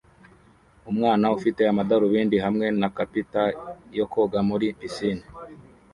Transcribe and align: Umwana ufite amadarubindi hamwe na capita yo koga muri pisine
Umwana 0.91 1.25
ufite 1.37 1.61
amadarubindi 1.71 2.37
hamwe 2.45 2.65
na 2.79 2.89
capita 2.97 3.41
yo 3.97 4.05
koga 4.11 4.39
muri 4.49 4.65
pisine 4.79 5.25